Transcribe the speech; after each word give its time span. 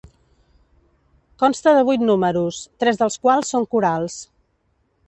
Consta 1.43 1.75
de 1.81 1.85
vuit 1.91 2.07
números, 2.09 2.63
tres 2.85 3.01
dels 3.05 3.21
quals 3.27 3.55
són 3.57 3.71
corals. 3.77 4.19